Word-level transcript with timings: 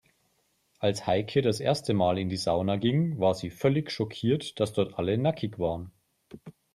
Als 0.79 1.05
Heike 1.05 1.43
das 1.43 1.59
erste 1.59 1.93
Mal 1.93 2.17
in 2.17 2.27
die 2.27 2.35
Sauna 2.37 2.77
ging, 2.77 3.19
war 3.19 3.35
sie 3.35 3.51
völlig 3.51 3.91
schockiert, 3.91 4.59
dass 4.59 4.73
dort 4.73 4.97
alle 4.97 5.15
nackig 5.15 5.59
waren. 5.59 5.91